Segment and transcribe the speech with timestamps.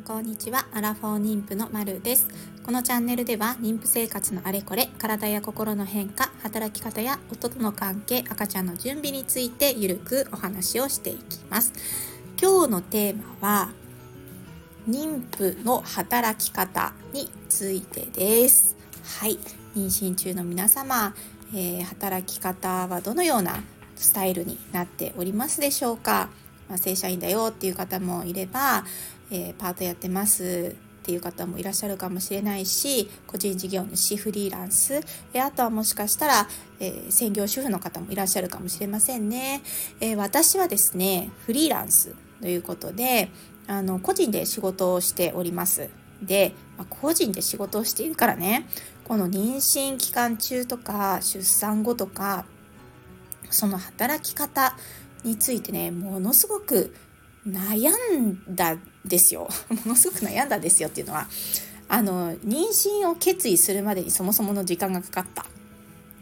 [0.00, 0.66] んこんにちは。
[0.72, 2.26] アラフォー妊婦のまるです。
[2.64, 11.74] このチャンネルでは妊婦生活のあれこれ体や心の変化働き方や夫との関係赤ちゃんの準備についてゆるくお話をしていきます。
[12.40, 13.68] 今日のテーマは
[14.88, 18.76] 妊婦の働き方についてです。
[19.20, 19.38] はい。
[19.76, 21.14] 妊娠中の皆様、
[21.54, 23.62] えー、働き方はどのような
[23.96, 26.30] スタイルになっておりますでしょうか？
[26.70, 28.84] まあ、正社員だよっていう方もいれば、
[29.30, 35.00] えー、パートやってますっていう方もいらっしゃるかもしれないし個人事業主フリーランス。
[35.32, 36.48] えあとはもしかしたら、
[36.78, 39.62] えー、専業主婦の方もいらっしゃるかもしれませんね、
[40.00, 43.30] えー、私はですねフリーランスということで
[43.66, 45.88] あの個人で仕事をしております。
[46.22, 48.66] で、まあ、個人で仕事をしているからね
[49.04, 52.44] この妊娠期間中とか出産後とか
[53.50, 54.76] その働き方
[55.24, 56.94] についてねものすごく
[57.46, 61.28] 悩んだですよ ものすごく悩んだんですよっていうのは
[61.88, 65.44] あの妊娠を決意するまでにそもそもの時間がかかった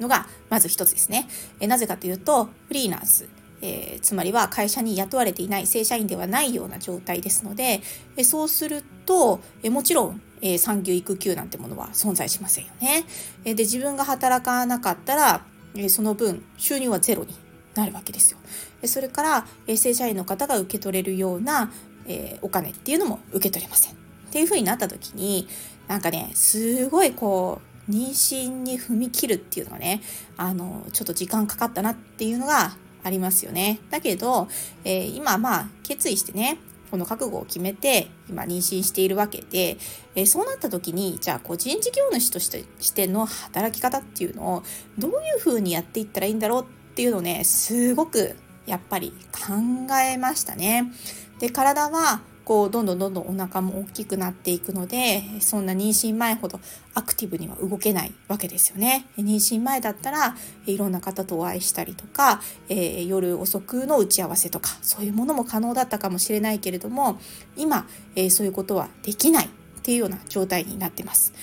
[0.00, 1.28] のがまず一つですね
[1.60, 3.28] えなぜかというとフリーランス
[3.60, 7.82] えー、つまりは会社に雇われていない正社員ではないような状態ですので、
[8.16, 13.04] えそうすると、えもちろん、えー、産休育休なんてものは存在しませんよね。
[13.44, 17.34] えで自分が働かなかったら、えその分収入はゼロに
[17.74, 18.38] なるわけですよ。
[18.84, 21.72] それから正社員の方が受け取れるような、
[22.08, 23.92] えお金っていうのも受け取れません。
[23.92, 23.96] っ
[24.30, 25.48] ていうふうになった時に
[25.86, 30.02] なんかねすごいこう妊娠に踏み切るっていうのがね
[30.36, 33.78] あのちょっと時間かかったなっていうのがありますよね。
[33.90, 34.48] だけど、
[34.84, 36.58] えー、今まあ決意してね
[36.90, 39.78] この覚悟を決めて今妊娠しているわけで、
[40.14, 44.62] えー、そうなった時にじゃあ個人事業主としてしての働き方っていうのを
[44.98, 46.64] どういうふうにやっていったらいいんだろうっ
[46.94, 48.36] ていうのをねすごく
[48.66, 50.92] やっぱり考えましたね。
[51.38, 56.60] で体はこうどんどんどんどんお腹も大きくなっていくのでそんな妊娠前ほど
[56.94, 59.04] アクティブには動けないわけですよね。
[59.18, 60.34] 妊娠前だったら
[60.64, 62.40] いろんな方とお会いしたりとか、
[62.70, 67.20] えー、夜遅くの打ち合わせとかそういうものも可能だったかもしれないけれども
[67.54, 69.48] 今、えー、そういうことはできないっ
[69.82, 71.34] ていうような状態になってます。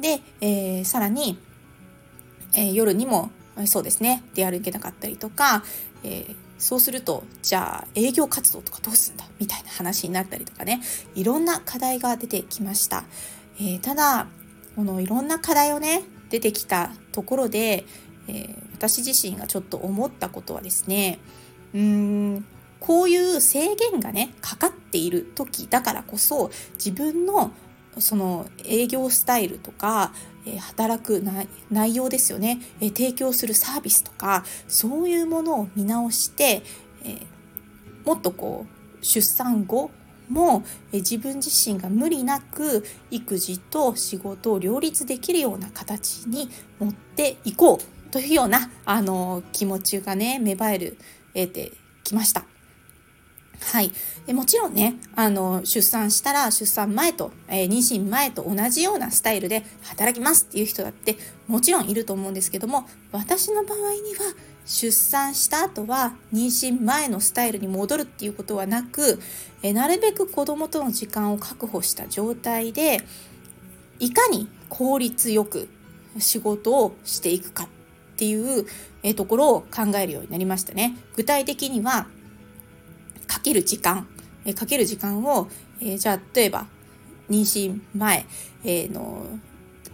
[0.00, 1.38] で、えー、さらに、
[2.54, 3.30] え夜にも
[3.66, 5.62] そうですね出歩けなかったりとか、
[6.02, 10.80] えー、そうするとじゃあ営業活動とかどうすんだみたいな話になったりとかね。
[11.14, 13.04] いろんな課題が出てきました、
[13.58, 14.26] えー、ただ
[14.74, 17.84] このいろんな課題をね出てきたところで、
[18.28, 21.18] えー、私自身がちょっと思ったことはですね
[21.74, 22.46] うーん
[22.80, 27.52] こういう制限がねかかっている時だからこそ自分の
[27.98, 30.12] その営業スタイルとか、
[30.46, 31.22] え働く
[31.70, 36.62] 内容ですよね、え提供するサービスとかそういうものを見直して、
[37.04, 37.18] え
[38.04, 38.64] もっとこ
[39.00, 39.90] う出産後
[40.28, 46.48] も自分自身が無理なく育児と仕事を両立できるような形に
[46.78, 50.98] 持っていこうというようなあの気持ちがね芽生える
[51.34, 52.55] えてきました。
[53.60, 53.90] はい、
[54.26, 61.16] でもちろんねあの出産したら出産前と、えー、妊娠前と同じようなスタイルで働きますっていう人だって
[61.48, 64.34] もちろんいると思うんですけども私の場合には
[64.66, 69.20] 出産した後は妊娠前のスタイルに戻るっていうことはなく、
[69.62, 73.00] えー、なるべく子供との時間を確保した状態で
[73.98, 75.68] いかに効率よく
[76.18, 77.68] 仕事をしていくかっ
[78.16, 78.66] ていう、
[79.02, 80.96] えー、ところを考えるようになりましたね。
[81.14, 82.06] 具体的には
[83.46, 84.08] ける時間、
[84.44, 85.48] えかける時間を、
[85.80, 86.66] えじゃあ例えば
[87.30, 88.26] 妊娠前、
[88.64, 89.24] えの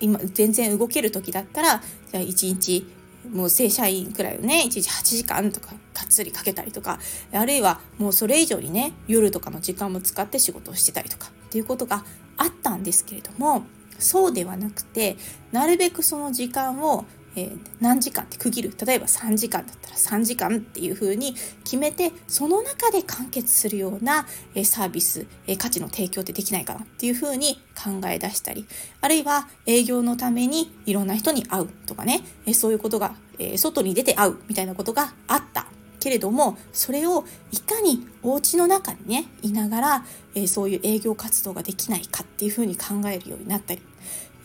[0.00, 2.86] 今全然動ける時だったらじゃあ1日
[3.32, 5.74] もう正社員くらいをね1日8時間とかが
[6.04, 6.98] っつりかけたりとか
[7.32, 12.04] あるいはもうそれ以上にね夜とかの時間も使って仕事をしてたりとかっていうことが
[12.38, 13.64] あったんですけれども
[13.98, 15.16] そうではなくて
[15.52, 17.04] なるべくその時間を
[17.36, 18.74] えー、何時間って区切る。
[18.84, 21.34] 例えば3時間だったら3時間っていうふうに
[21.64, 28.66] 決めてその中で完結するような、えー、サービス、えー、価値の提供ってできないかなっていうふうに考え出したり
[29.00, 35.66] あるいは営業のためにいろんな人に会うとかね、えそういうことが、え外に出て会うみたいなことがあった。
[36.00, 40.04] けれどもそれをいかにお家の中にねいながら、
[40.34, 43.82] えそういう営業活動ができないかっていうふうに考えるようになったり、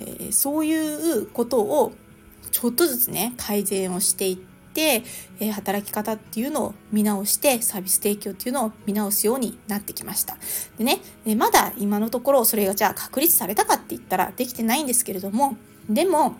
[0.01, 1.93] えそういうことを
[2.51, 5.03] ちょっとずつね改善をしていって、
[5.39, 10.37] えー、働き方っていうのを見直してサービス提供っていうのを見直すようになってきました。
[10.77, 15.57] でね、えまだ今のところそれがじゃあ確立されたかって言ったらできてないんですけれども
[15.89, 16.35] でも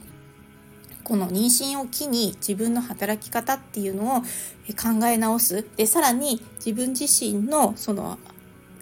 [1.04, 5.66] この妊娠を機に自分の働き方っていうのを考え直す。
[5.78, 8.18] でさらに自分自身のその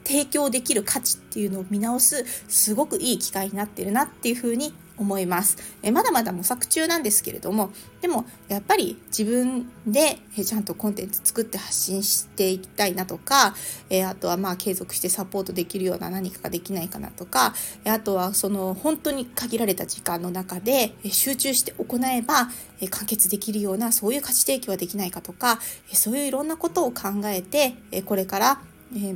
[0.05, 5.57] 提供できる価値っていうのを見直すすごくいい機会になってるなっていうふうに思います。
[5.81, 13.55] えまだまだ模索中なんですけれども、でもやっぱり自分でちゃんとコンテンツ作って発信していきたいなとか、
[13.89, 17.53] えあとはまあ継続してサポートできるような何かができないかなとか、
[17.85, 22.49] あとはその本当に限られた時間の中で集中して行えば
[22.89, 25.59] 完結できるようなそういう価値提供はできないかとか、
[25.91, 27.75] そういういろんなことを考えて、
[28.05, 28.61] これから、
[28.95, 29.15] え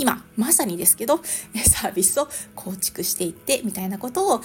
[0.00, 4.44] 今まさにですけどサービスを構築していってみたいなことを考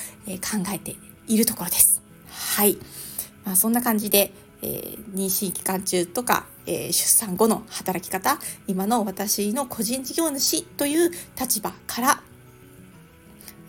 [0.74, 0.98] えて
[1.28, 2.02] いるところです。
[2.30, 2.78] はい。
[3.46, 12.22] まあ、そんな感じで、えー、妊娠期間中とか、えー、出産後の働き方、今の私の個人事業主という立場から、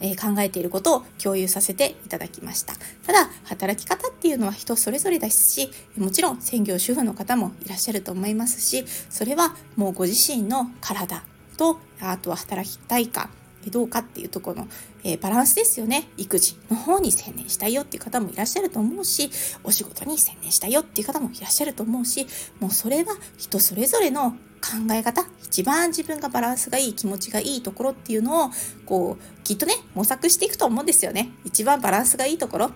[0.00, 2.74] え、考えていることを共有させていただきました。
[3.06, 11.22] ただ、働き方っていうのは人それぞれですし、もちろん専業主婦の方もいらっしゃると思いますし、それはもうご自身の体、
[11.56, 13.30] と、あとは働きたいか、
[13.70, 14.68] どうかっていうとこの、
[15.02, 16.08] えー、バランスですよね。
[16.16, 19.30] 育児の方に専念したいよっていう方もいらっしゃると思うし、
[19.64, 22.26] お仕事に専念したいよっていう方もいらっしゃると思うし、
[22.60, 28.50] もうそれは人それぞれの考え方、一番自分がバランスがいい、気持ちがいいところっていうのを、
[28.84, 31.30] こう、きっとね、模索していくと思うんですよね。
[31.44, 32.70] 一番バランスがいいところ。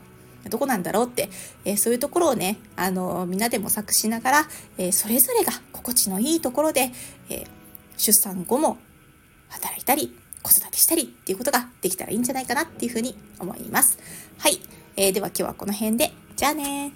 [0.49, 1.29] どこなんだろうって、
[1.67, 4.49] えー、そういうところをね、あのー、みんなで模索しながら、
[4.79, 6.93] えー、それぞれが心地のいいところで、
[7.29, 7.45] え
[8.01, 8.79] 出産後も
[9.49, 13.99] 働いたり、子育てしたりっていうことができたらいいんじゃないかなっていうふうに思います。
[14.39, 14.59] はい。
[14.97, 16.13] えー、では今日はこの辺で。
[16.37, 16.93] じゃあね